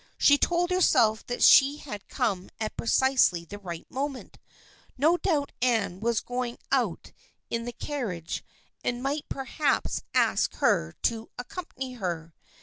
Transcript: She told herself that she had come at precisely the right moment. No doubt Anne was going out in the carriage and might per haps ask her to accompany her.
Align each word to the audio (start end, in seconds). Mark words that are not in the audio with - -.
She 0.17 0.35
told 0.39 0.71
herself 0.71 1.23
that 1.27 1.43
she 1.43 1.77
had 1.77 2.07
come 2.09 2.49
at 2.59 2.75
precisely 2.75 3.45
the 3.45 3.59
right 3.59 3.85
moment. 3.87 4.39
No 4.97 5.15
doubt 5.17 5.51
Anne 5.61 5.99
was 5.99 6.21
going 6.21 6.57
out 6.71 7.11
in 7.51 7.65
the 7.65 7.71
carriage 7.73 8.43
and 8.83 9.03
might 9.03 9.29
per 9.29 9.45
haps 9.45 10.01
ask 10.15 10.55
her 10.55 10.93
to 11.03 11.29
accompany 11.37 11.93
her. 11.93 12.33